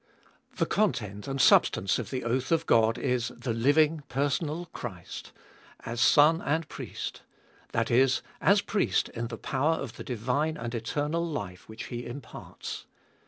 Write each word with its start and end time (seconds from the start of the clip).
2. 0.53 0.55
The 0.57 0.65
content 0.65 1.27
and 1.27 1.39
substance 1.39 1.99
of 1.99 2.09
the 2.09 2.23
oath 2.23 2.51
of 2.51 2.65
God 2.65 2.97
Is, 2.97 3.27
the 3.27 3.53
living 3.53 4.01
personal 4.09 4.65
Christ, 4.73 5.31
as 5.81 6.01
Son 6.01 6.41
and 6.41 6.67
Priest; 6.67 7.21
that 7.71 7.91
is, 7.91 8.23
as 8.41 8.61
Priest 8.61 9.09
In 9.09 9.27
the 9.27 9.37
power 9.37 9.75
of 9.75 9.97
the 9.97 10.03
diuine 10.03 10.57
and 10.59 10.73
eternal 10.73 11.23
life 11.23 11.69
which 11.69 11.83
He 11.83 12.03
Imparts. 12.07 12.87